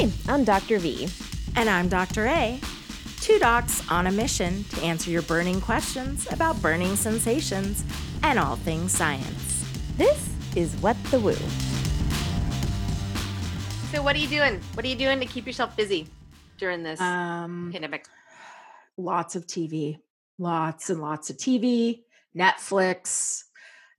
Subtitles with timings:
[0.00, 0.78] Hi, I'm Dr.
[0.78, 1.10] V.
[1.56, 2.24] And I'm Dr.
[2.24, 2.58] A.
[3.20, 7.84] Two docs on a mission to answer your burning questions about burning sensations
[8.22, 9.62] and all things science.
[9.98, 11.34] This is What the Woo.
[13.92, 14.58] So, what are you doing?
[14.72, 16.08] What are you doing to keep yourself busy
[16.56, 18.06] during this Um, pandemic?
[18.96, 19.98] lots of TV,
[20.38, 22.04] lots and lots of TV,
[22.34, 23.44] Netflix.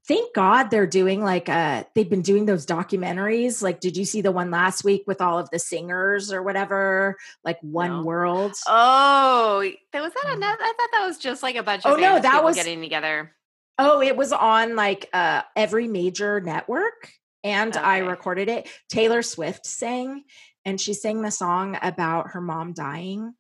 [0.07, 3.61] Thank God they're doing like uh they've been doing those documentaries.
[3.61, 7.17] Like, did you see the one last week with all of the singers or whatever?
[7.43, 8.03] Like One No.
[8.03, 8.53] World.
[8.67, 10.33] Oh, that was that.
[10.33, 12.43] A, net- I thought that was just like a bunch of Oh, no, that people
[12.45, 13.33] was- getting together.
[13.77, 17.11] Oh, it was on like uh every major network
[17.43, 18.67] and I recorded it.
[18.89, 20.23] Taylor Swift sang
[20.65, 23.33] and she sang the song about her mom dying,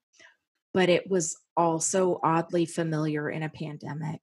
[0.73, 4.21] but it was also oddly familiar in a pandemic.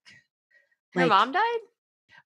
[0.95, 1.59] Her mom died.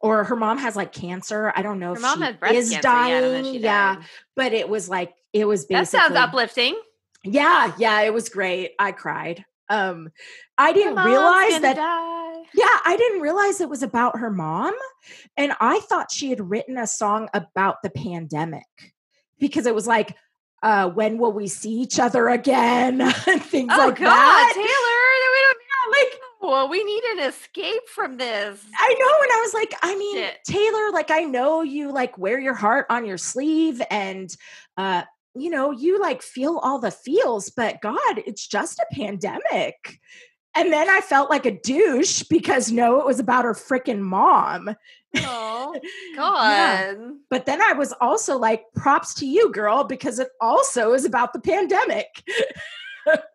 [0.03, 1.53] Or her mom has like cancer.
[1.57, 2.89] I don't know Her if mom she is cancer.
[2.89, 3.55] Yeah, I don't know if dying.
[3.55, 4.03] she yeah,
[4.37, 6.77] but it was like it was basically That sounds uplifting.
[7.25, 8.73] Yeah, yeah, it was great.
[8.79, 9.45] I cried.
[9.69, 10.11] Um
[10.59, 12.43] I didn't realize that die.
[12.55, 14.75] yeah, I didn't realize it was about her mom.
[15.37, 18.67] And I thought she had written a song about the pandemic
[19.39, 20.15] because it was like,
[20.63, 23.01] uh, when will we see each other again?
[23.01, 24.53] and things Oh like God, that.
[24.55, 24.67] Taylor!
[25.33, 25.59] We don't
[25.91, 28.65] Like, Well, we need an escape from this.
[28.77, 29.17] I know.
[29.23, 30.39] And I was like, I mean, Shit.
[30.45, 34.29] Taylor, like, I know you like wear your heart on your sleeve and,
[34.77, 35.03] uh,
[35.35, 40.01] you know, you like feel all the feels, but God, it's just a pandemic.
[40.55, 44.75] And then I felt like a douche because no, it was about her freaking mom.
[45.17, 45.75] Oh
[46.15, 46.95] Yeah.
[46.95, 47.13] God!
[47.31, 51.33] But then I was also like, props to you, girl, because it also is about
[51.33, 52.09] the pandemic.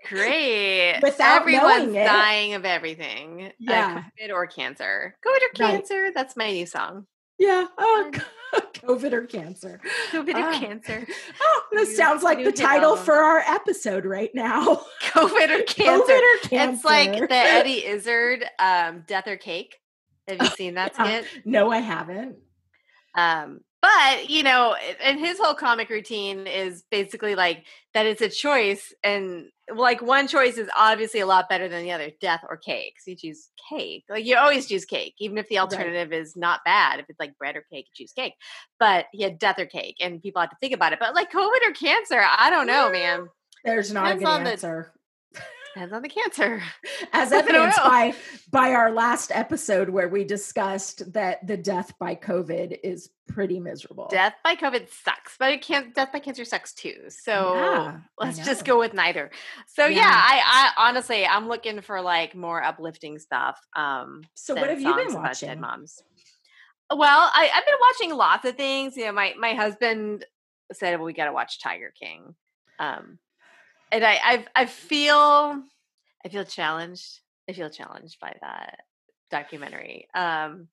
[0.10, 1.00] Great.
[1.02, 3.48] Without Everyone's dying of everything.
[3.48, 4.04] uh, Yeah.
[4.22, 5.16] COVID or cancer.
[5.26, 5.72] COVID or Right.
[5.74, 6.12] cancer.
[6.14, 7.06] That's my new song.
[7.38, 7.68] Yeah.
[7.78, 8.12] Oh,
[8.74, 9.80] COVID or cancer.
[10.12, 10.60] COVID or Ah.
[10.60, 11.06] cancer.
[11.42, 13.06] Oh, this New- sounds like the title album.
[13.06, 14.86] for our episode right now.
[15.04, 16.14] COVID or cancer.
[16.14, 16.74] COVID or cancer.
[16.76, 19.76] It's like the Eddie Izzard um, Death or Cake.
[20.28, 21.22] Have you seen that Yeah.
[21.22, 21.46] skit?
[21.46, 22.38] No, I haven't.
[23.16, 28.30] Um, but you know, and his whole comic routine is basically like that it's a
[28.30, 32.58] choice, and like one choice is obviously a lot better than the other, death or
[32.58, 32.96] cake.
[33.00, 34.06] So you choose cake.
[34.10, 35.62] Like you always choose cake, even if the Right.
[35.64, 37.00] alternative is not bad.
[37.00, 38.34] If it's like bread or cake, you choose cake.
[38.80, 41.00] But he had death or cake, and people have to think about it.
[41.00, 43.28] But like COVID or cancer, I don't know, man.
[43.66, 44.94] There's not a Depends good on the- answer.
[45.78, 46.64] Depends on the cancer.
[47.14, 48.16] As I evidenced by
[48.52, 54.08] by our last episode where we discussed that the death by COVID is pretty miserable.
[54.10, 55.94] Death by COVID sucks, but it can't.
[55.94, 56.96] Death by cancer sucks too.
[57.10, 59.30] So Yeah, let's just go with neither.
[59.68, 60.12] So yeah, Yeah.
[60.12, 63.60] I, I honestly, I'm looking for like more uplifting stuff.
[63.76, 65.62] Um, So what have you been about dead watching?
[65.62, 66.02] moms.
[66.90, 68.98] Well, I, I've been watching lots of things.
[68.98, 70.26] You know, my my husband
[70.74, 72.34] said well, we got to watch Tiger King,
[72.80, 73.20] um,
[73.92, 75.64] and I I I feel
[76.26, 77.22] I feel challenged.
[77.50, 78.80] I feel challenged by that
[79.32, 80.08] documentary.
[80.14, 80.68] Um,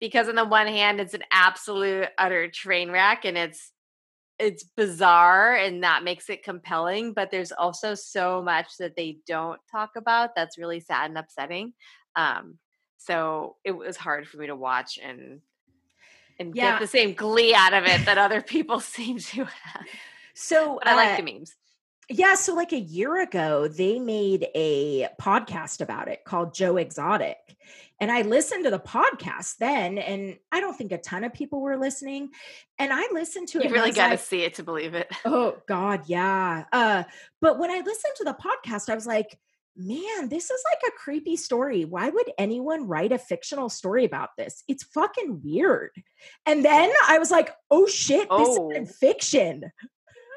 [0.00, 3.72] because on the one hand, it's an absolute utter train wreck, and it's
[4.38, 7.12] it's bizarre, and that makes it compelling.
[7.12, 11.72] But there's also so much that they don't talk about that's really sad and upsetting.
[12.16, 12.58] Um,
[12.98, 15.40] so it was hard for me to watch and
[16.38, 16.72] and Yeah.
[16.72, 19.86] get the same glee out of it that other people seem to have.
[20.34, 21.54] So I like uh, the memes.
[22.08, 27.36] Yeah, so like a year ago, they made a podcast about it called Joe Exotic.
[27.98, 31.60] And I listened to the podcast then, and I don't think a ton of people
[31.62, 32.28] were listening.
[32.78, 33.64] And I listened to it.
[33.64, 35.10] You I really got to like, see it to believe it.
[35.24, 36.64] Oh God, yeah.
[36.72, 37.04] Uh,
[37.40, 39.36] but when I listened to the podcast, I was like,
[39.76, 41.84] man, this is like a creepy story.
[41.84, 44.62] Why would anyone write a fictional story about this?
[44.68, 45.90] It's fucking weird.
[46.44, 48.70] And then I was like, oh shit, this Oh.
[48.70, 49.64] is fiction.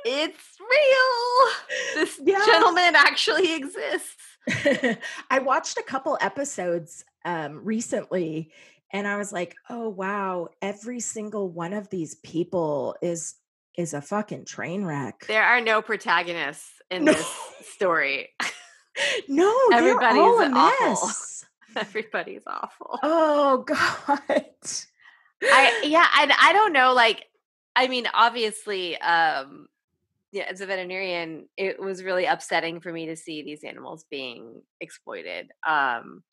[0.05, 2.03] It's real.
[2.05, 2.45] This Yeah.
[2.45, 4.15] gentleman actually exists.
[5.29, 8.51] I watched a couple episodes um, recently
[8.91, 13.35] and I was like, oh wow, every single one of these people is
[13.77, 15.25] is a fucking train wreck.
[15.27, 17.13] There are no protagonists in No.
[17.13, 17.31] this
[17.73, 18.29] story.
[19.29, 20.87] no, they're Everybody's all a awful.
[21.07, 21.45] mess.
[21.75, 22.99] Everybody's awful.
[23.03, 24.19] Oh god.
[25.43, 26.93] I yeah, and I don't know.
[26.93, 27.25] Like,
[27.75, 29.67] I mean, obviously, um,
[30.31, 34.61] yeah, as a veterinarian, it was really upsetting for me to see these animals being
[34.79, 35.51] exploited.
[35.67, 36.23] Um,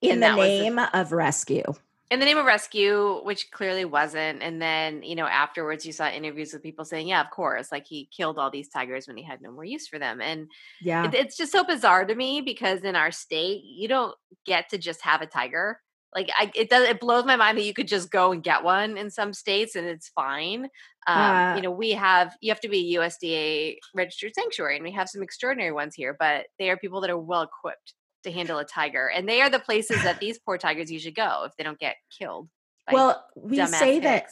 [0.00, 1.64] in the was the- name of rescue.
[2.10, 4.42] in the name of rescue, which clearly wasn't.
[4.42, 7.86] And then, you know, afterwards, you saw interviews with people saying, "Yeah, of course, like
[7.86, 10.50] he killed all these tigers when he had no more use for them." And
[10.80, 11.04] Yeah.
[11.04, 14.16] it, it's just so bizarre to me because in our state, you don't
[14.46, 15.82] get to just have a tiger.
[16.14, 16.88] Like I, it does.
[16.88, 19.76] It blows my mind that you could just go and get one in some states
[19.76, 20.68] and it's fine.
[21.06, 24.92] Um, you know, we have you have to be a USDA registered sanctuary, and we
[24.92, 26.14] have some extraordinary ones here.
[26.18, 27.94] But they are people that are well equipped
[28.24, 31.44] to handle a tiger, and they are the places that these poor tigers usually go
[31.46, 32.48] if they don't get killed.
[32.92, 34.28] well, we say that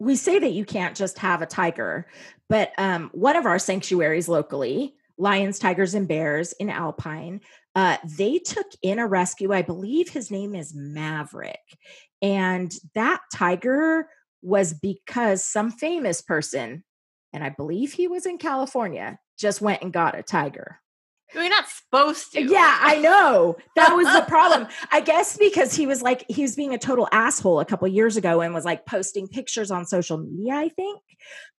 [0.00, 2.06] we say that you can't just have a tiger,
[2.48, 7.40] but um, one of our sanctuaries locally, lions, tigers, and bears in Alpine,
[7.74, 9.52] uh, they took in a rescue.
[9.52, 11.60] I believe his name is Maverick,
[12.22, 14.08] and that tiger
[14.42, 16.84] was because some famous person,
[17.32, 20.80] and I believe he was in California, just went and got a tiger.
[21.34, 22.42] We're not supposed to.
[22.42, 23.56] Yeah, I know.
[23.74, 24.68] That was the problem.
[24.92, 28.16] I guess because he was like he was being a total asshole a couple years
[28.16, 31.00] ago and was like posting pictures on social media, I think.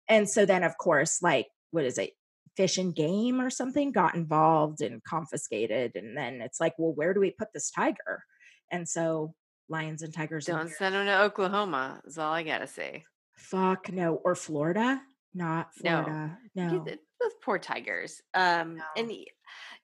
[0.09, 2.11] And so then of course, like what is it?
[2.57, 5.93] Fish and game or something got involved and confiscated.
[5.95, 8.25] And then it's like, well, where do we put this tiger?
[8.71, 9.35] And so
[9.69, 12.01] lions and tigers Don't send them to Oklahoma.
[12.07, 13.05] Is all I gotta say.
[13.37, 14.15] fuck no.
[14.25, 15.01] Or Florida?
[15.35, 16.39] Not Florida.
[16.55, 16.85] You- No.
[16.85, 18.23] those poor tigers.
[18.35, 18.85] Um, No.
[18.97, 19.13] and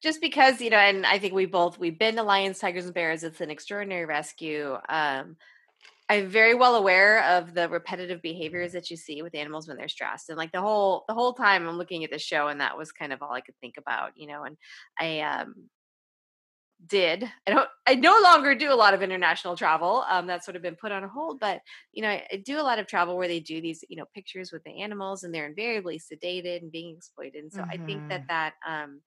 [0.02, 2.94] just because you know, and I think we both we've been to lions, tigers, and
[2.94, 3.22] bears.
[3.25, 4.76] It's an extraordinary rescue.
[4.88, 5.36] Um,
[6.12, 9.88] I'm very well aware of the repetitive behaviors that you see with animals when they're
[9.88, 12.76] stressed, and like the whole the whole time I'm looking at the show, and that
[12.79, 14.44] was kind of all I could think about, you know.
[14.44, 14.56] And
[14.99, 15.70] I um
[16.85, 20.05] did I don't I no longer do a lot of international travel.
[20.09, 21.61] Um, that's sort of been put on hold, but
[21.93, 24.06] you know, I, I do a lot of travel where they do these, you know,
[24.14, 27.37] pictures with the animals and they're invariably sedated and being exploited.
[27.43, 28.29] And so I think that Mhm.
[28.29, 29.03] that, um,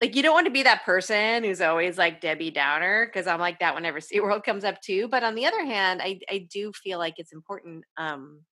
[0.00, 3.40] like you don't want to be that person who's always like Debbie Downer because I'm
[3.40, 5.08] like that whenever SeaWorld comes up too.
[5.08, 8.44] But on the other hand, I I do feel like it's important um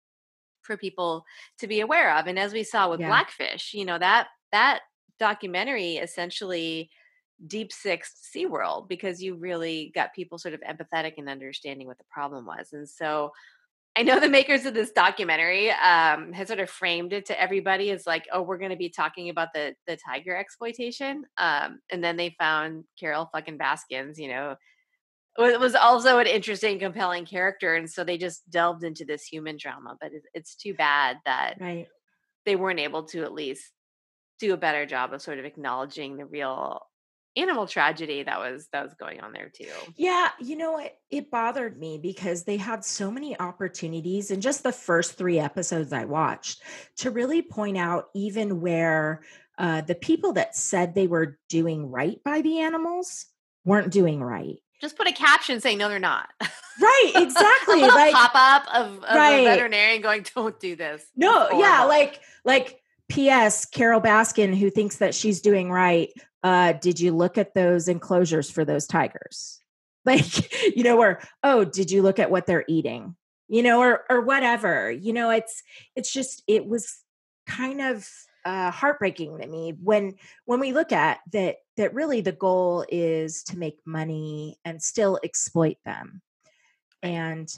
[0.64, 1.26] for people
[1.60, 2.28] to be aware of.
[2.28, 3.06] And as we saw with Yeah.
[3.06, 4.82] Blackfish, you know, that that
[5.20, 6.90] documentary essentially
[7.48, 12.06] deep sixth SeaWorld because you really got people sort of empathetic and understanding what the
[12.10, 12.70] problem was.
[12.74, 13.32] And so
[13.98, 17.92] I know the makers of this documentary um, has sort of framed it to everybody
[17.92, 22.04] as like, oh, we're going to be talking about the the tiger exploitation, um, and
[22.04, 24.56] then they found Carole fucking Baskins, you know,
[25.38, 29.58] wa- was also an interesting, compelling character, and so they just delved into this human
[29.58, 29.98] drama.
[30.02, 31.88] But it's too bad that Right.
[32.46, 33.72] they weren't able to at least
[34.40, 36.82] do a better job of sort of acknowledging the real
[37.38, 39.68] animal tragedy that was that was going on there too.
[39.96, 40.98] Yeah, you know what?
[41.10, 45.92] It bothered me because they had so many opportunities in just the first three episodes
[45.94, 46.62] I watched
[46.98, 49.22] to really point out even where
[49.58, 53.26] uh, the people that said they were doing right by the animals
[53.64, 54.58] weren't doing right.
[54.82, 56.28] Just put a caption saying no, they're not.
[56.82, 57.82] Right, exactly.
[57.82, 59.40] like pop up of, of Right.
[59.40, 63.66] a veterinarian going, "Don't do this." No, yeah, like like P.S.
[63.66, 66.10] Carole Baskin, who thinks that she's doing right.
[66.46, 69.60] Uh, did you look at those enclosures for those tigers?
[70.08, 73.16] Like, you know, or oh, did you look at what they're eating?
[73.48, 74.92] You know, or or whatever.
[74.92, 75.64] You know, it's
[75.96, 77.00] it's just it was
[77.48, 78.08] kind of
[78.46, 80.14] uh, heartbreaking to me when
[80.46, 85.20] when we look at that that really the goal is to make money and still
[85.24, 86.22] exploit them
[87.02, 87.50] and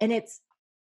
[0.00, 0.40] and it's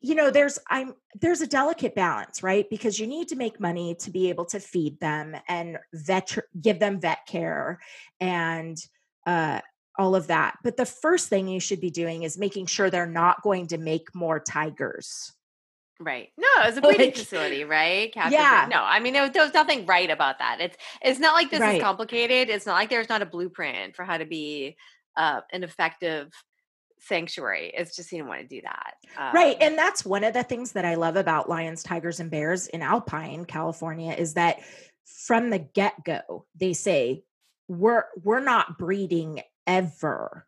[0.01, 3.95] you know there's i'm there's a delicate balance right because you need to make money
[3.95, 7.79] to be able to feed them and vet give them vet care
[8.21, 8.79] and
[9.27, 9.61] uh
[9.99, 13.07] all of that but the first thing you should be doing is making sure they're
[13.07, 15.33] not going to make more tigers
[16.03, 16.31] right.
[16.39, 18.11] No, it's a breeding Like- facility, right?
[18.15, 18.67] Captive Yeah.
[18.71, 20.59] No, I mean there, was- there was nothing right about that.
[20.59, 21.77] It's it's not like this Right.
[21.77, 22.49] is complicated.
[22.49, 24.79] It's not like there's not a blueprint for how to be
[25.19, 26.33] uh, an effective
[27.01, 27.73] sanctuary.
[27.75, 28.95] It's just you don't want to do that.
[29.35, 32.31] right Um, and that's one of the things that i love about lions tigers and
[32.31, 34.61] bears in alpine california is that
[35.05, 37.25] from the get-go they say
[37.69, 40.47] we're we're not breeding ever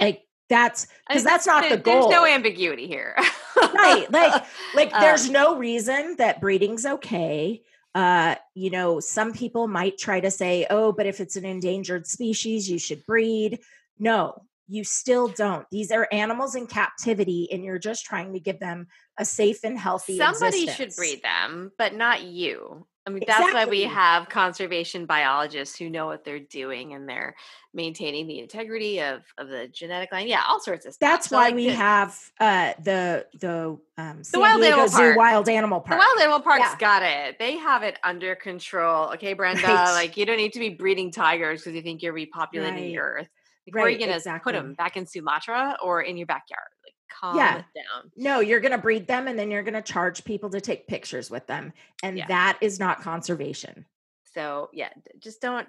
[0.00, 3.14] like that's because that's not there- the goal There's no ambiguity here.
[3.56, 4.44] right like
[4.74, 7.62] like Um, there's no reason that breeding's okay
[7.94, 12.06] uh you know some people might try to say oh but if it's an endangered
[12.06, 13.58] species you should breed
[13.98, 18.60] no you still don't these are animals in captivity and you're just trying to give
[18.60, 18.86] them
[19.18, 22.86] a safe and healthy Somebody should breed them, but not you.
[23.06, 27.34] I mean, that's why we have conservation biologists who know what they're doing and they're
[27.72, 30.28] maintaining the integrity of, of the genetic line.
[30.28, 31.08] Yeah, all sorts of stuff.
[31.10, 34.88] that's So, why like, we the, have uh the the um San Wild Diego Animal
[34.88, 35.16] Zoo Park.
[35.16, 36.76] wild animal the Wild Animal Park's Yeah.
[36.78, 37.38] got it.
[37.38, 39.12] They have it under control.
[39.14, 39.62] Okay, Brenda.
[39.66, 39.92] Right.
[39.94, 43.28] Like you don't need to be breeding tigers because you think you're repopulating the earth.
[43.68, 44.52] Like, where are you Right, gonna exactly.
[44.52, 46.68] put them back in Sumatra or in your backyard?
[46.84, 47.58] Like calm Yeah.
[47.58, 48.10] it down.
[48.16, 50.86] no you're going to breed them and then you're going to charge people to take
[50.86, 51.72] pictures with them
[52.02, 52.26] and Yeah.
[52.28, 53.86] that is not conservation
[54.34, 55.66] So yeah, just don't.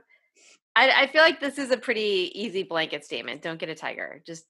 [0.76, 3.42] I, I feel like this is a pretty easy blanket statement.
[3.42, 4.22] Don't get a tiger.
[4.26, 4.46] Just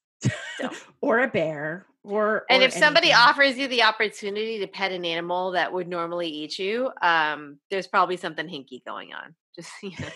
[0.58, 0.76] Don't.
[1.00, 3.28] or a bear or and or if somebody anything.
[3.28, 7.86] offers you the opportunity to pet an animal that would normally eat you, um, there's
[7.86, 9.34] probably something hinky going on.
[9.56, 10.08] Just you know,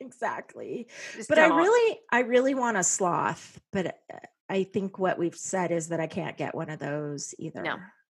[0.00, 5.18] exactly just but i really i really want a sloth but uh, i think what
[5.18, 7.62] we've said is that i can't get one of those either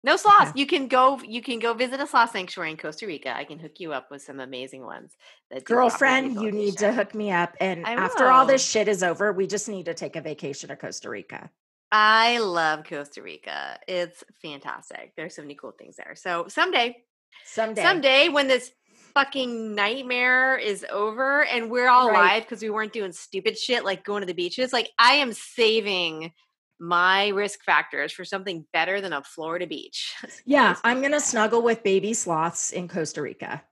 [0.04, 0.52] no sloths.
[0.52, 0.60] Okay.
[0.60, 1.20] You can go.
[1.28, 3.36] You can go visit a sloth sanctuary in Costa Rica.
[3.36, 5.12] I can hook you up with some amazing ones.
[5.50, 9.34] That girlfriend you need to hook me up and after all this shit is over
[9.34, 11.50] we just need to take a vacation to costa rica
[11.92, 13.80] I love Costa Rica.
[13.88, 15.14] It's fantastic.
[15.16, 16.16] There's so many cool things there.
[16.16, 16.98] So someday,
[17.46, 18.72] someday someday when this
[19.18, 22.18] fucking nightmare is over and we're all Right.
[22.20, 25.34] alive because we weren't doing stupid shit like going to the beaches, like I am
[25.34, 26.34] saving
[26.80, 30.14] my risk factors for something better than a Florida beach.
[30.46, 33.64] yeah i'm gonna snuggle with baby sloths in costa rica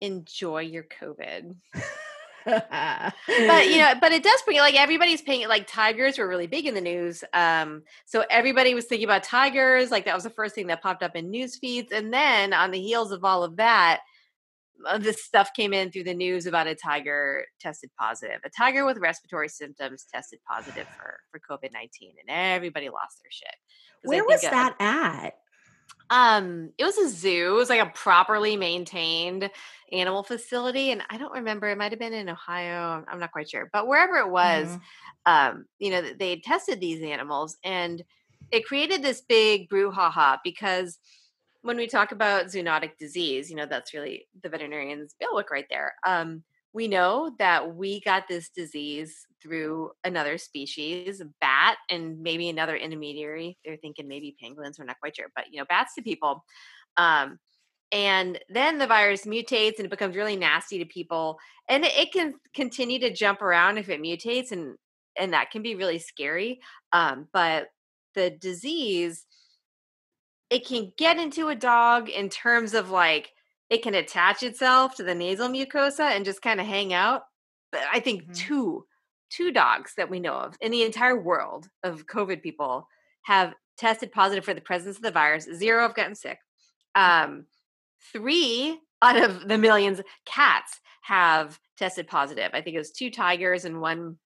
[0.00, 1.54] enjoy your COVID.
[2.44, 3.14] but
[3.68, 6.74] you know, but it does bring like everybody's paying like tigers were really big in
[6.74, 7.24] the news.
[7.32, 11.02] Um, so everybody was thinking about tigers, like that was the first thing that popped
[11.02, 11.90] up in news feeds.
[11.92, 14.00] And then on the heels of all of that,
[14.98, 18.40] this stuff came in through the news about a tiger tested positive.
[18.44, 23.30] A tiger with respiratory symptoms tested positive for for COVID nineteen, and everybody lost their
[23.30, 23.54] shit.
[24.02, 25.34] Where was uh, that at
[26.10, 27.52] Um, it was a zoo.
[27.52, 29.50] It was like a properly maintained
[29.92, 31.68] animal facility, and I don't remember.
[31.68, 33.04] It might have been in Ohio.
[33.08, 34.80] I'm- not quite sure, but wherever it was, Mhm.
[35.26, 38.04] um, you know, they had tested these animals, and
[38.50, 40.98] it created this big brouhaha because
[41.64, 45.94] when we talk about zoonotic disease, you know, that's really the veterinarian's bailiwick right there.
[46.06, 46.44] Um,
[46.74, 53.56] we know that we got this disease through another species, bat, and maybe another intermediary.
[53.64, 54.78] They're thinking maybe pangolins.
[54.78, 56.44] We're not quite sure, but you know, bats to people.
[56.98, 57.38] Um,
[57.90, 61.38] and then the virus mutates and it becomes really nasty to people,
[61.70, 64.76] and it, can continue to jump around if it mutates, and
[65.18, 66.60] and that can be really scary.
[66.92, 67.68] Um, but
[68.14, 69.24] the disease,
[70.54, 73.32] it can get into a dog in terms of like
[73.70, 77.22] it can attach itself to the nasal mucosa and just kind of hang out.
[77.72, 78.36] But I think Mhm.
[78.36, 78.86] two
[79.30, 82.86] two dogs that we know of in the entire world of COVID people
[83.22, 85.44] have tested positive for the presence of the virus.
[85.52, 86.38] Zero have gotten sick.
[86.94, 87.46] Um,
[88.12, 92.50] three out of the millions cats have tested positive.
[92.54, 94.18] I think it was two tigers and one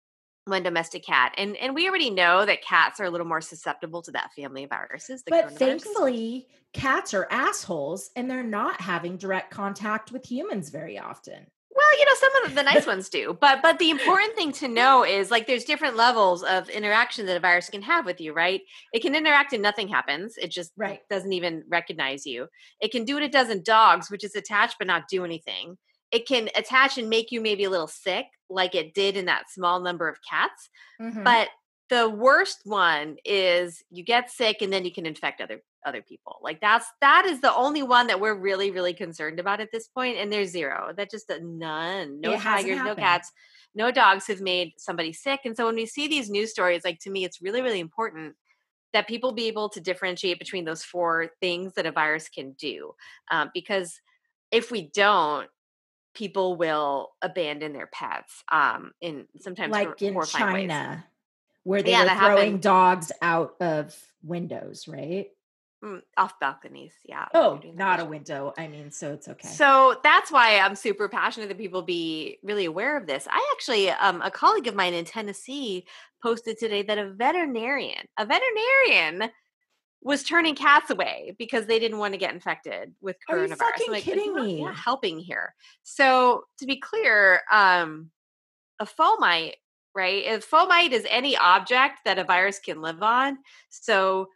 [0.49, 1.35] one domestic cat.
[1.37, 4.64] And and we already know that cats are a little more susceptible to that family
[4.64, 5.23] of viruses.
[5.25, 10.99] the but thankfully cats are assholes and they're not having direct contact with humans very
[10.99, 14.52] often Well, you know, some of the nice ones do, but but the important thing
[14.52, 18.21] to know is like there's different levels of interaction that a virus can have with
[18.21, 18.62] you, right?
[18.93, 21.02] It can interact and nothing happens; it just Right.
[21.11, 22.49] doesn't even recognize you.
[22.81, 25.76] It can do what it does in dogs, which is attach but not do anything.
[26.11, 29.50] It can attach and make you maybe a little sick, like it did in that
[29.50, 30.71] small number of cats.
[31.00, 31.25] Mhm.
[31.25, 31.49] But
[31.91, 36.38] the worst one is you get sick and then you can infect other other people.
[36.43, 39.88] Like that's that is the only one that we're really really concerned about at this
[39.88, 40.93] point and there's zero.
[40.97, 42.21] That just uh, none.
[42.21, 43.33] No It tigers, no cats,
[43.75, 45.41] no dogs have made somebody sick.
[45.45, 48.35] And so when we see these news stories like to me it's really really important
[48.93, 52.95] that people be able to differentiate between those four things that a virus can do.
[53.31, 54.00] Um, because
[54.50, 55.49] if we don't
[56.19, 60.69] people will abandon their pets um in sometimes like in horrifying ways.
[60.69, 61.05] china
[61.65, 62.63] where they Yeah, were throwing happened.
[62.63, 65.29] dogs out of windows right
[65.85, 67.27] Mm, off balconies, yeah.
[67.35, 71.49] oh not a window i mean so it's okay So that's why I'm super passionate
[71.51, 73.29] that people be really aware of this.
[73.31, 75.87] I actually, um, a colleague of mine in Tennessee
[76.21, 79.31] posted today that a veterinarian, a veterinarian,
[80.02, 83.38] was turning cats away because they didn't want to get infected with coronavirus.
[83.38, 83.57] Are you.
[83.57, 84.67] Fucking like, kidding me?
[84.75, 85.55] helping here.
[85.83, 88.11] So to be clear, um,
[88.78, 89.55] a fomite,
[89.95, 90.25] right?
[90.25, 93.38] If fomite is any object that a virus can live on,
[93.71, 94.28] so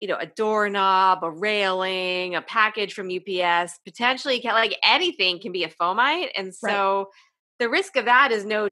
[0.00, 5.64] you know, a doorknob, a railing, a package from UPS, potentially like anything can be
[5.64, 6.28] a fomite.
[6.36, 6.72] And Right.
[6.72, 7.10] so
[7.58, 8.68] the risk of that is no,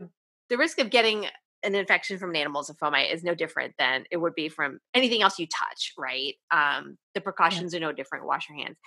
[0.51, 1.27] the risk of getting
[1.67, 5.23] an infection from an animal fomite is no different than it would be from anything
[5.23, 6.35] else you touch, right?
[6.51, 8.27] Um, the precautions are no different.
[8.27, 8.79] Wash your hands.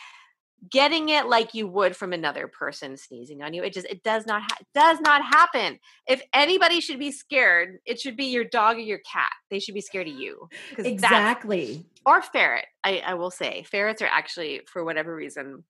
[0.70, 4.26] Getting it like you would from another person sneezing on you, it just it does
[4.26, 5.80] not ha- does not happen.
[6.06, 9.32] If anybody should be scared, it should be your dog or your cat.
[9.50, 10.50] They should be scared of you.
[10.78, 12.66] exactly or ferret.
[12.84, 15.64] I, I will say ferrets are actually, for whatever reason,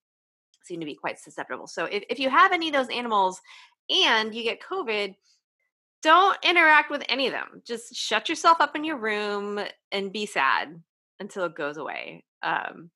[0.64, 1.66] seem to be quite susceptible.
[1.66, 3.40] So if, if you have any of those animals
[3.88, 5.14] and you get COVID,
[6.02, 7.62] don't interact with any of them.
[7.64, 9.60] Just shut yourself up in your room
[9.92, 10.80] and be sad
[11.18, 12.24] until it goes away.
[12.42, 12.90] Um,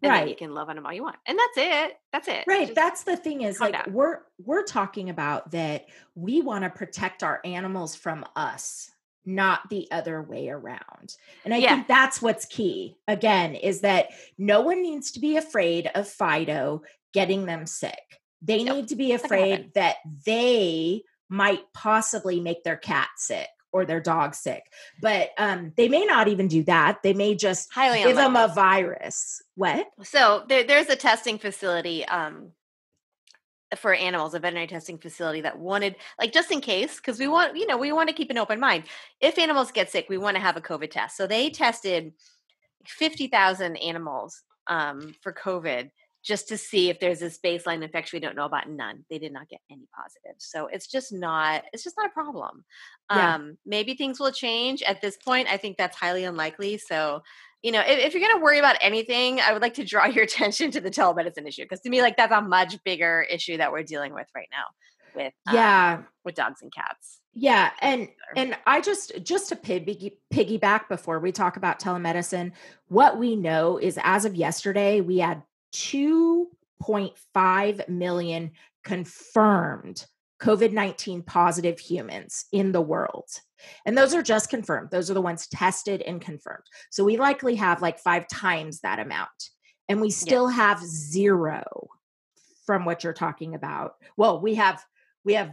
[0.00, 1.16] and then you can love on them all you want.
[1.26, 1.96] And that's it.
[2.12, 2.44] That's it.
[2.46, 3.92] right Just- that's the thing is like down.
[3.92, 8.92] we're we're talking about that we want to protect our animals from us
[9.26, 11.16] not the other way around.
[11.44, 11.74] And I Yeah.
[11.74, 16.82] think that's what's key again is that no one needs to be afraid of Fido
[17.12, 18.20] getting them sick.
[18.40, 18.76] They Nope.
[18.76, 19.52] need to be not gonna happen.
[19.52, 24.62] afraid that they might possibly make their cat sick or their dog sick.
[25.02, 27.02] But um, they may not even do that.
[27.02, 29.42] They may just Highly give them a virus.
[29.56, 29.86] What?
[30.02, 32.52] So there, there's a testing facility um,
[33.76, 37.56] for animals, a veterinary testing facility that wanted, like, just in case, because we want,
[37.56, 38.84] you know, we want to keep an open mind.
[39.20, 41.18] If animals get sick, we want to have a COVID test.
[41.18, 42.14] So they tested
[42.86, 45.90] fifty thousand animals um, for COVID
[46.22, 48.68] just to see if there's this baseline infection we don't know about.
[48.68, 49.04] None.
[49.08, 50.44] They did not get any positives.
[50.44, 51.64] So it's just not.
[51.72, 52.64] It's just not a problem.
[53.10, 53.34] Yeah.
[53.34, 54.82] Um, maybe things will change.
[54.82, 56.78] At this point, I think that's highly unlikely.
[56.78, 57.22] So
[57.62, 60.06] you know, if, if you're going to worry about anything, I would like to draw
[60.06, 63.56] your attention to the telemedicine issue because to me, like that's a much bigger issue
[63.56, 64.64] that we're dealing with right now
[65.14, 66.02] with um, Yeah.
[66.24, 67.20] with dogs and cats.
[67.34, 72.52] Yeah, and and I just just to piggy, piggyback before we talk about telemedicine,
[72.88, 78.50] what we know is as of yesterday, we had 2.5 million
[78.84, 80.06] confirmed
[80.40, 83.28] COVID 19 positive humans in the world.
[83.84, 84.90] And those are just confirmed.
[84.90, 86.64] Those are the ones tested and confirmed.
[86.90, 89.28] So we likely have like five times that amount.
[89.88, 91.88] And we still have zero
[92.66, 93.94] from what you're talking about.
[94.16, 94.84] Well, we have
[95.24, 95.52] we have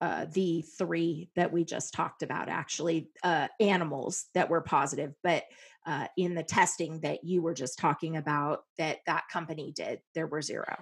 [0.00, 5.44] uh, the three that we just talked about, actually, uh, animals that were positive, but
[5.86, 10.26] uh, in the testing that you were just talking about, that that company did, there
[10.26, 10.78] were zero.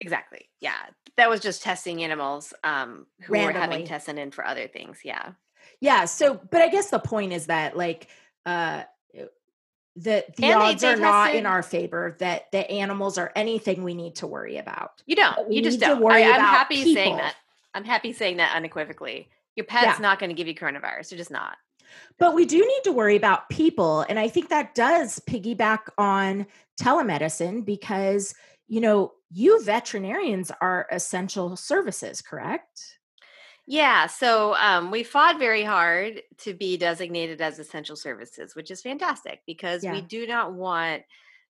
[0.00, 0.48] Exactly.
[0.60, 0.76] Yeah.
[1.16, 3.86] That was just testing animals um, who were having Randomly.
[3.86, 4.98] tested in for other things.
[5.04, 5.32] Yeah.
[5.80, 6.04] Yeah.
[6.04, 8.08] So, but I guess the point is that, like,
[8.44, 8.82] uh,
[9.98, 13.82] the the And odds they are not in our favor that the animals are anything
[13.82, 15.02] we need to worry about.
[15.06, 15.50] You don't.
[15.50, 16.02] You just don't.
[16.02, 17.34] worry I, I'm about happy saying that.
[17.72, 19.30] I'm happy saying that unequivocally.
[19.54, 20.02] Your pet's Yeah.
[20.02, 21.08] not going to give you coronavirus.
[21.08, 21.56] They're just not.
[22.18, 24.00] But we do need to worry about people.
[24.08, 26.46] And I think that does piggyback on
[26.80, 28.34] telemedicine because,
[28.68, 32.98] you know, you veterinarians are essential services, correct?
[33.66, 38.80] Yeah, so um, we fought very hard to be designated as essential services, which is
[38.80, 39.92] fantastic because Yeah.
[39.92, 41.02] we do not want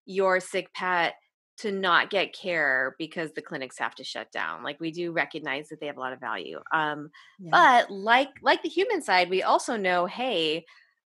[0.07, 1.17] your sick pet
[1.59, 4.63] to not get care because the clinics have to shut down.
[4.63, 6.61] Like we do recognize that they have a lot of value.
[6.73, 7.53] Um, Yeah.
[7.53, 10.67] but like like the human side, we also know, hey,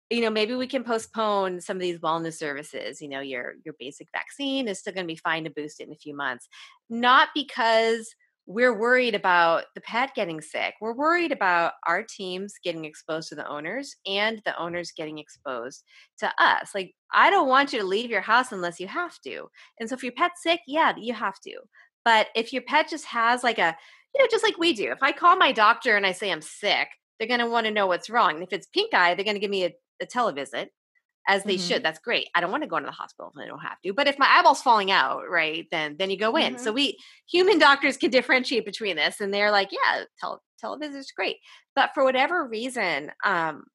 [0.10, 3.02] you know, maybe we can postpone some of these wellness services.
[3.02, 5.88] You know, your your basic vaccine is still going to be fine to boost it
[5.88, 6.48] in a few months,
[6.90, 8.14] not because
[8.54, 10.76] we're worried about the pet getting sick.
[10.80, 15.84] We're worried about our teams getting exposed to the owners and the owners getting exposed
[16.20, 16.70] to us.
[16.76, 19.48] Like, I don't want you to leave your house unless you have to.
[19.80, 21.54] And so, if your pet's sick, yeah, you have to.
[22.06, 23.76] But if your pet just has like a,
[24.13, 26.42] you know, just like we do, if I call my doctor and I say I'm
[26.42, 28.36] sick, they're going to want to know what's wrong.
[28.36, 30.68] And if it's pink eye, they're going to give me a, a televisit
[31.28, 31.68] as they Mhm.
[31.68, 31.84] should.
[31.84, 32.28] That's great.
[32.36, 33.94] I don't want to go into the hospital if I don't have to.
[33.94, 36.58] But if my eyeball's falling out, right, then then you go in.
[36.58, 41.12] So we human doctors can differentiate between this, and they're like, yeah, tele- television is
[41.12, 41.38] great.
[41.76, 43.66] But for whatever reason, um,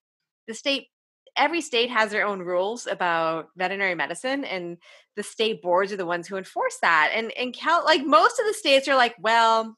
[0.46, 0.88] the state,
[1.36, 4.78] every state has their own rules about veterinary medicine, and
[5.16, 7.12] the state boards are the ones who enforce that.
[7.14, 9.76] And and Cal, like most of the states are like, well,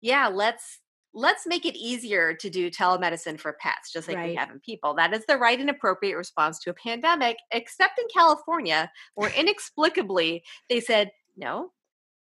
[0.00, 0.80] yeah, let's
[1.14, 4.94] let's make it easier to do telemedicine for pets, just like we have in people.
[4.94, 10.42] That is the right and appropriate response to a pandemic, except in California, where inexplicably
[10.68, 11.72] they said no.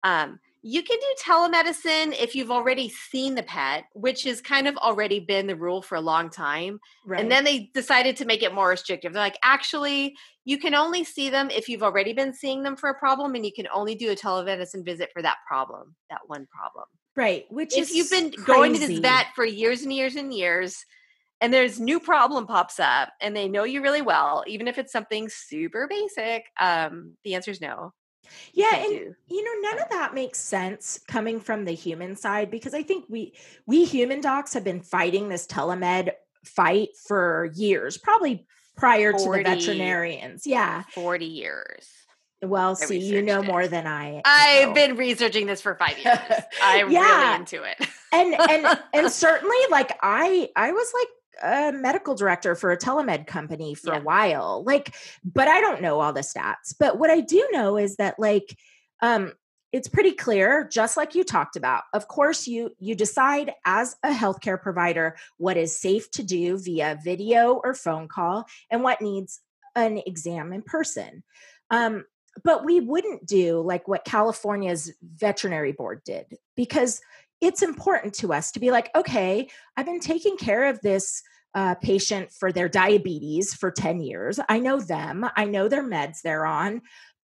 [0.03, 4.77] Um, you can do telemedicine if you've already seen the pet, which has kind of
[4.77, 6.79] already been the rule for a long time.
[7.05, 7.19] Right.
[7.19, 9.11] And then they decided to make it more restrictive.
[9.11, 10.15] They're like, actually,
[10.45, 13.45] you can only see them if you've already been seeing them for a problem, and
[13.45, 16.85] you can only do a telemedicine visit for that problem, that one problem.
[17.15, 17.45] Right.
[17.49, 20.85] Which If is you've been going to this vet for years and years and years,
[21.41, 24.91] and there's new problem pops up, and they know you really well, even if it's
[24.91, 27.93] something super basic, um, the answer is no.
[28.53, 29.13] yeah and do.
[29.27, 33.03] you know none of that makes sense coming from the human side because i think
[33.09, 33.33] we
[33.67, 36.09] we human docs have been fighting this telemed
[36.45, 38.47] fight for years probably
[38.77, 41.87] prior to the veterinarians yeah 40 years.
[42.43, 43.45] Well see you know it.
[43.45, 44.73] more than i I've know.
[44.73, 46.17] been researching this for five years.
[46.63, 47.23] I'm Yeah.
[47.29, 47.77] really into it.
[48.11, 51.07] and and and certainly like i i was like
[51.43, 53.99] a medical director for a telemed company for Yeah.
[53.99, 57.77] a while like but i don't know all the stats but what i do know
[57.77, 58.55] is that like
[59.01, 59.33] um
[59.71, 64.11] it's pretty clear just like you talked about of course you you decide as a
[64.11, 69.41] healthcare provider what is safe to do via video or phone call and what needs
[69.75, 71.23] an exam in person
[71.71, 72.05] um
[72.43, 77.01] but we wouldn't do like what california's veterinary board did because
[77.43, 81.21] it's important to us to be like, okay, I've been taking care of this
[81.53, 84.39] uh, patient for their diabetes for 10 years.
[84.47, 86.81] I know them, I know their meds they're on.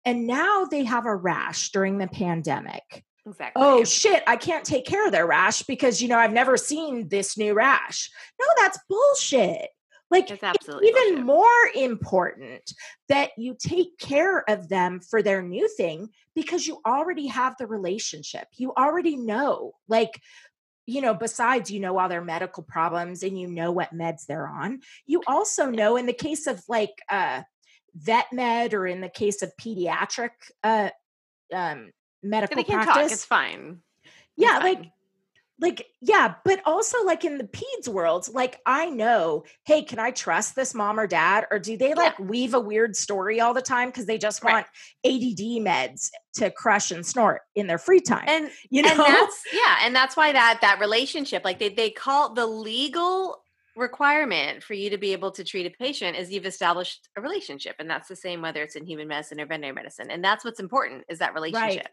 [0.06, 3.04] And now they have a rash during the pandemic.
[3.26, 3.62] Exactly.
[3.62, 7.10] Oh shit, I can't take care of their rash because, you know, I've never seen
[7.10, 8.10] this new rash.
[8.40, 9.68] No, that's bullshit.
[10.10, 12.74] Like, It's it's even more important
[13.10, 17.68] that you take care of them for their new thing because you already have the
[17.68, 18.48] relationship.
[18.56, 20.22] You already know, like,
[20.86, 24.48] you know, besides you know all their medical problems and you know what meds they're
[24.48, 27.42] on, you also know in the case of like uh,
[27.94, 30.30] vet med or in the case of pediatric
[30.64, 30.90] uh,
[31.54, 31.92] um,
[32.24, 33.12] medical they can practice, talk.
[33.12, 33.80] It's fine.
[34.04, 34.64] It's yeah, fine.
[34.64, 34.92] like
[36.02, 40.56] yeah but also like in the peds world like i know hey can i trust
[40.56, 41.46] this mom or dad?
[41.52, 44.54] or do they like weave a weird story all the time because they just Right.
[44.54, 44.68] want
[45.06, 48.92] add meds to crush and snort in their free time and you know?
[48.92, 53.44] and that's yeah and that's why that that relationship like they, they call the legal
[53.78, 57.76] requirement for you to be able to treat a patient is you've established a relationship
[57.80, 60.60] and that's the same whether it's in human medicine or veterinary medicine and that's what's
[60.60, 61.88] important is that relationship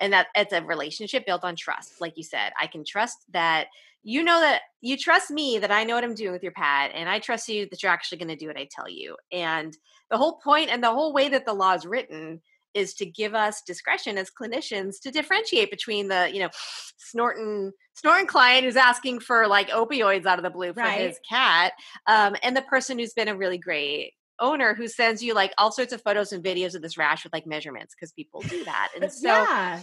[0.00, 3.68] and that it's a relationship built on trust like you said i can trust that
[4.02, 6.90] you know that you trust me that i know what i'm doing with your pad
[6.92, 9.76] and i trust you that you're actually going to do what i tell you and
[10.10, 12.40] the whole point and the whole way that the law is written
[12.74, 16.50] is to give us discretion as clinicians to differentiate between the you know
[16.98, 21.08] snorting snorting client who's asking for like opioids out of the blue for Right.
[21.08, 21.72] his cat
[22.06, 25.72] um, and the person who's been a really great owner who sends you like all
[25.72, 28.90] sorts of photos and videos of this rash with like measurements because people do that.
[29.00, 29.82] And so yeah.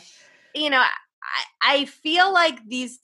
[0.53, 2.99] you know I, I feel like these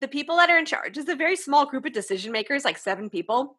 [0.00, 2.76] the people that are in charge is a very small group of decision makers like
[2.78, 3.58] seven people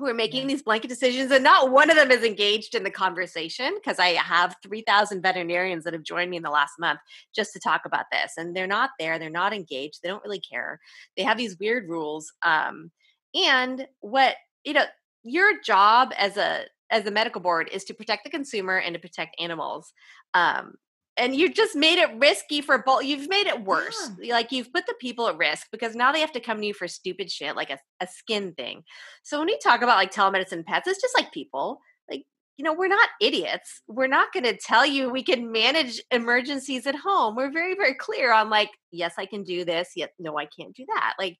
[0.00, 2.90] who are making these blanket decisions and not one of them is engaged in the
[2.90, 6.98] conversation because i have 3000 veterinarians that have joined me in the last month
[7.34, 10.40] just to talk about this and they're not there they're not engaged they don't really
[10.40, 10.80] care
[11.16, 12.90] they have these weird rules um,
[13.34, 14.84] and what you know
[15.22, 19.00] your job as a as a medical board is to protect the consumer and to
[19.00, 19.92] protect animals
[20.34, 20.74] um,
[21.16, 24.10] and you just made it risky for both you've made it worse.
[24.28, 26.74] Like you've put the people at risk because now they have to come to you
[26.74, 28.82] for stupid shit like a, a skin thing.
[29.22, 31.80] So when we talk about like telemedicine pets it's just like people.
[32.10, 32.24] Like
[32.56, 33.82] you know we're not idiots.
[33.88, 37.36] We're not going to tell you we can manage emergencies at home.
[37.36, 39.90] We're very very clear on like yes i can do this.
[39.96, 41.14] Yet no i can't do that.
[41.18, 41.36] Like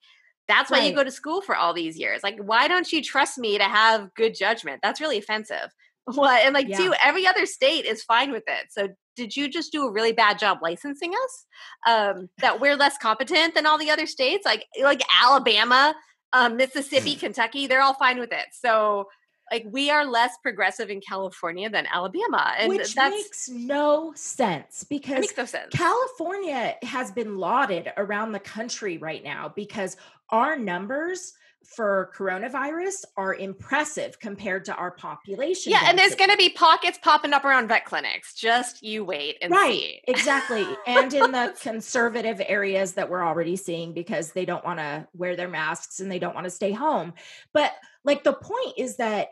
[0.49, 2.23] that's why you go to school for all these years.
[2.25, 4.81] Like why don't you trust me to have good judgment?
[4.83, 5.71] That's really offensive.
[6.15, 6.79] What and like Yeah.
[6.79, 8.67] two every other state is fine with it.
[8.71, 8.89] So
[9.21, 11.47] did you just do a really bad job licensing us
[11.87, 14.47] um that we're less competent than all the other states?
[14.47, 15.95] Like like alabama
[16.33, 18.47] um mississippi kentucky they're all fine with it.
[18.53, 19.09] So
[19.53, 24.85] like we are less progressive in california than alabama and which that's makes no sense
[24.89, 25.75] because no sense.
[25.75, 29.97] California has been lauded around the country right now because
[30.31, 31.33] our numbers
[31.65, 35.71] for coronavirus are impressive compared to our population.
[35.71, 38.35] yeah and there's going to be pockets popping up around vet clinics.
[38.35, 40.01] Just you wait and right see.
[40.09, 45.07] exactly and in the conservative areas that we're already seeing because they don't want to
[45.15, 47.13] wear their masks and they don't want to stay home.
[47.53, 47.73] But
[48.05, 49.29] like the point is that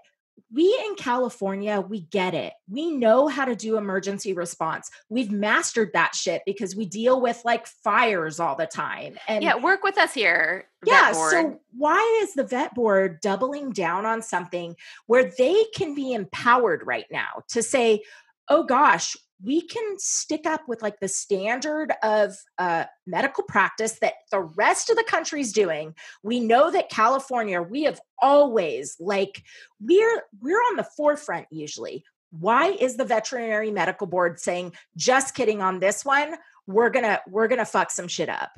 [0.52, 2.54] we in California, we get it.
[2.68, 4.90] We know how to do emergency response.
[5.08, 9.18] We've mastered that shit because we deal with like fires all the time.
[9.28, 14.06] And yeah work with us here yeah, so why is the vet board doubling down
[14.06, 18.02] on something where they can be empowered right now to say,
[18.48, 24.14] oh gosh, we can stick up with like the standard of uh, medical practice that
[24.33, 25.94] the rest of the country's doing.
[26.22, 29.42] We know that California, we have always like
[29.81, 32.05] we're we're on the forefront usually.
[32.31, 36.35] Why is the veterinary medical board saying, just kidding on this one?
[36.66, 38.51] We're gonna we're gonna fuck some shit up.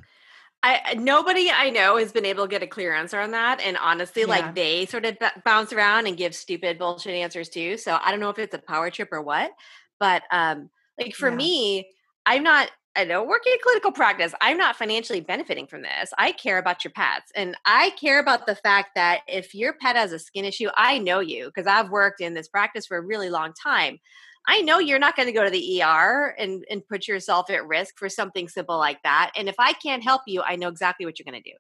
[0.63, 3.77] I nobody I know has been able to get a clear answer on that, and
[3.77, 4.29] honestly, Yeah.
[4.29, 7.77] like they sort of b- bounce around and give stupid bullshit answers too.
[7.77, 9.51] So I don't know if it's a power trip or what,
[10.01, 11.37] but um, like for Yeah.
[11.37, 11.89] me,
[12.27, 12.71] I'm not.
[12.97, 16.13] I don't know working in clinical practice, I'm not financially benefiting from this.
[16.19, 19.95] I care about your pets, and I care about the fact that if your pet
[19.95, 23.03] has a skin issue, I know you because I've worked in this practice for a
[23.03, 24.01] really long time.
[24.49, 27.67] I know you're not going to go to the ER and, and put yourself at
[27.67, 29.31] risk for something simple like that.
[29.37, 31.57] And if I can't help you, I know exactly what you're going to do.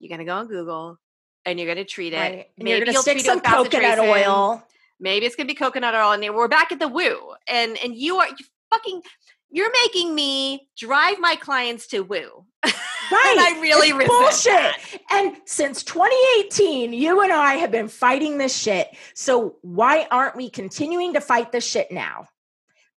[0.00, 0.98] You're going to go on Google
[1.44, 2.16] and you're going to treat it.
[2.16, 2.46] Right.
[2.56, 4.62] Maybe you're gonna you'll stick treat it some with coconut oil.
[5.00, 6.12] Maybe it's going to be coconut oil.
[6.12, 6.32] in there.
[6.32, 7.34] we're back at the woo.
[7.48, 8.36] And and you are you
[8.70, 9.02] fucking.
[9.50, 12.44] You're making me drive my clients to woo.
[12.62, 12.74] Right.
[13.30, 14.52] and I really It's bullshit.
[14.52, 14.78] that.
[15.10, 18.88] And since 2018, you and I have been fighting this shit.
[19.14, 22.28] So why aren't we continuing to fight this shit now?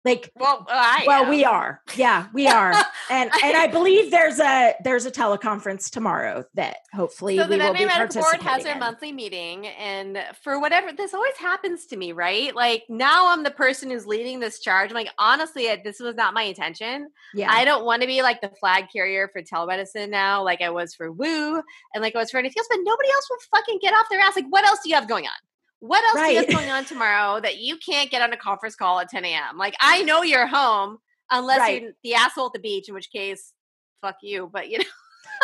[0.04, 1.30] Like, well, I well, am.
[1.30, 1.82] we are.
[1.96, 2.74] Yeah, we are.
[3.10, 7.64] and and I believe there's a there's a teleconference tomorrow that hopefully so we the
[7.64, 8.80] will be Medical Board has participating their in.
[8.80, 12.56] monthly meeting, and for whatever this always happens to me, right?
[12.56, 14.90] Like now I'm the person who's leading this charge.
[14.90, 17.10] I'm like, honestly, this was not my intention.
[17.36, 20.72] Yeah, I don't want to be like the flag carrier for telemedicine now, like I
[20.72, 21.62] was for Woo
[21.94, 24.20] and like I was for anything else, but nobody else will fucking get off their
[24.20, 24.36] ass.
[24.36, 25.32] Like, what else do you have going on?
[25.82, 26.38] What else Right.
[26.38, 29.58] have going on tomorrow that you can't get on a conference call at 10 a.m.?
[29.58, 31.00] Like, I know you're home
[31.32, 31.82] unless Right.
[31.82, 33.52] you're the asshole at the beach, in which case,
[34.02, 34.50] fuck you.
[34.54, 34.84] But you know,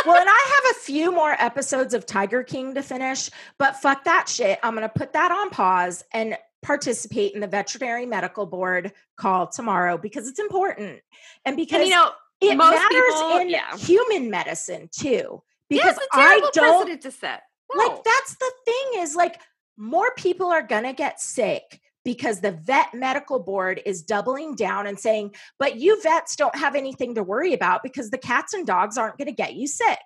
[0.06, 4.04] well, and I have a few more episodes of Tiger King to finish, but fuck
[4.04, 4.60] that shit.
[4.62, 9.48] I'm going to put that on pause and participate in the veterinary medical board call
[9.48, 11.00] tomorrow because it's important
[11.46, 13.76] and because and you know, it matters people- in yeah.
[13.78, 15.42] human medicine too.
[15.70, 17.42] yeah, Because a I don't precedent to set.
[17.74, 17.84] No.
[17.86, 19.40] like that's the thing is like
[19.78, 24.88] more people are going to get sick because the vet medical board is doubling down
[24.88, 28.66] and saying but you vets don't have anything to worry about because the cats and
[28.66, 30.00] dogs aren't going to get you sick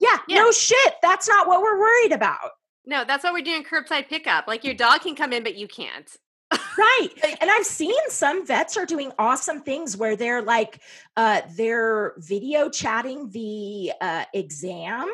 [0.00, 0.38] yeah, Yeah.
[0.42, 2.50] no shit that's not what we're worried about
[2.88, 4.46] no, that's why we're doing curbside pickup.
[4.48, 6.10] Like your dog can come in, but you can't.
[6.78, 7.08] right
[7.42, 10.80] and i've seen some vets are doing awesome things where they're like
[11.18, 15.12] uh they're video chatting the uh exam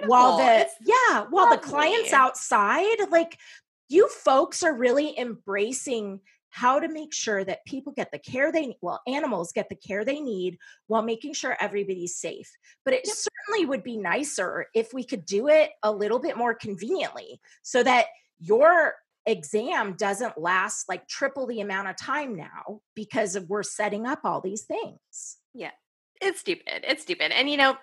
[0.00, 0.10] Incredible.
[0.10, 3.38] while the It's yeah while the clients outside like
[3.88, 8.66] you folks are really embracing how to make sure that people get the care they
[8.66, 12.50] need well animals get the care they need while making sure everybody's safe
[12.84, 13.16] but it Yep.
[13.16, 17.82] certainly would be nicer if we could do it a little bit more conveniently so
[17.82, 18.06] that
[18.38, 18.94] your
[19.26, 24.20] exam doesn't last like triple the amount of time now because of we're setting up
[24.24, 25.70] all these things yeah
[26.24, 26.84] it's stupid.
[26.86, 27.32] It's stupid.
[27.32, 27.76] And you know,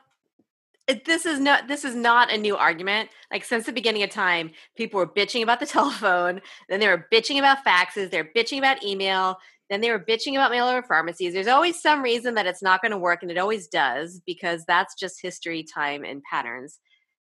[1.06, 3.10] this is not this is not a new argument.
[3.32, 7.08] Like since the beginning of time, people were bitching about the telephone, then they were
[7.12, 9.38] bitching about faxes, they're bitching about email,
[9.70, 11.34] then they were bitching about mail order pharmacies.
[11.34, 14.66] There's always some reason that it's not going to work, and it always does because
[14.66, 16.80] that's just history, time, and patterns.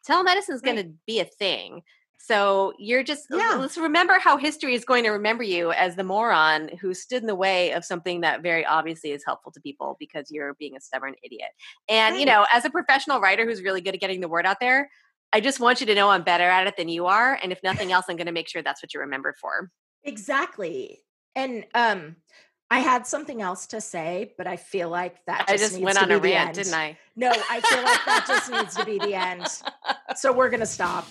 [0.07, 1.81] Telemedicine is going to be a thing.
[2.17, 3.57] So you're just Yeah.
[3.59, 7.27] let's remember how history is going to remember you as the moron who stood in
[7.27, 10.81] the way of something that very obviously is helpful to people because you're being a
[10.81, 11.49] stubborn idiot.
[11.87, 14.59] And you know, as a professional writer who's really good at getting the word out
[14.59, 14.89] there,
[15.33, 17.37] I just want you to know I'm better at it than you are.
[17.43, 19.69] And if nothing else, I'm going to make sure that's what you're remembered for.
[20.03, 21.01] Exactly.
[21.35, 22.15] And um
[22.71, 25.85] I had something else to say, but I feel like that just I just needs
[25.85, 26.55] went to on be a rant, end.
[26.55, 26.97] didn't I?
[27.15, 29.45] No, I feel like that just needs to be the end.
[30.15, 31.05] So we're going to stop.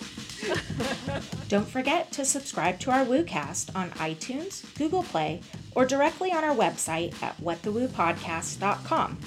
[1.47, 5.41] Don't forget to subscribe to our WooCast on iTunes, Google Play,
[5.75, 9.17] or directly on our website at whatthewoopodcast.com.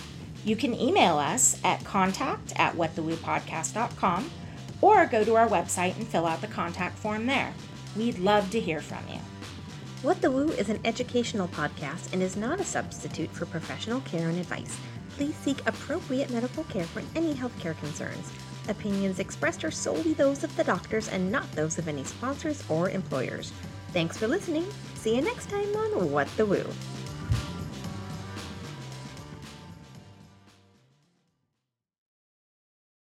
[0.44, 4.30] You can email us at contact at whatthewoopodcast.com
[4.80, 7.52] or go to our website and fill out the contact form there.
[7.96, 9.18] We'd love to hear from you.
[10.02, 14.28] What the Woo is an educational podcast and is not a substitute for professional care
[14.28, 14.78] and advice.
[15.16, 18.30] Please seek appropriate medical care for any healthcare concerns.
[18.68, 22.90] Opinions expressed are solely those of the doctors and not those of any sponsors or
[22.90, 23.52] employers.
[23.92, 24.66] Thanks for listening.
[24.94, 26.64] See you next time on What the Woo.